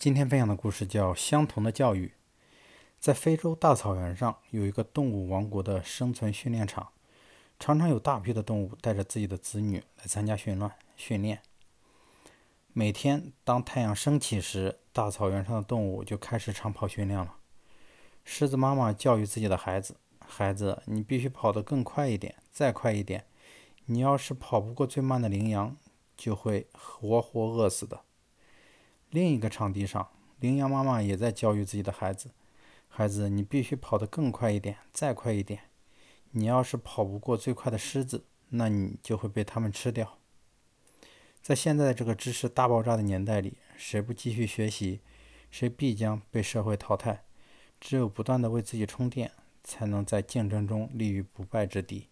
[0.00, 2.06] 今天分享的故事叫《相同的教育》。
[2.98, 6.88] 在非洲大草原上，有一个动物王国的生存训练场，
[7.58, 10.70] 常常有大批的动物带着自己的子女来参加训练。
[10.96, 11.42] 训练。
[12.72, 17.34] 每天当太阳升起时，大草原上的动物就开始长跑训练了。
[18.24, 19.96] 狮子妈妈教育自己的孩子
[20.26, 23.26] ：“孩子，你必须跑得更快一点，再快一点。
[23.84, 25.76] 你要是跑不过最慢的羚羊，
[26.16, 28.00] 就会活活饿死的。”
[29.10, 30.08] 另一个场地上，
[30.38, 32.30] 羚羊妈妈也在教育自己的孩子
[32.88, 35.62] ：“孩子，你必须跑得更快一点，再快一点。
[36.30, 40.18] 你要是跑不过最快的狮子，那你就会被它们吃掉。”
[41.42, 45.00] 在现在这个知识大爆炸的年代里，谁不继续学习，
[45.50, 47.24] 谁必将被社会淘汰。
[47.80, 49.32] 只有不断的为自己充电，
[49.64, 52.08] 才能在竞争中立于不败之地。